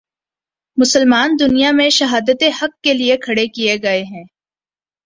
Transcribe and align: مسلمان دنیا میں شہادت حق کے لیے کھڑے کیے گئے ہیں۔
مسلمان 0.77 1.35
دنیا 1.39 1.71
میں 1.71 1.89
شہادت 1.89 2.43
حق 2.61 2.81
کے 2.83 2.93
لیے 2.93 3.17
کھڑے 3.17 3.47
کیے 3.47 3.75
گئے 3.83 4.03
ہیں۔ 4.03 4.23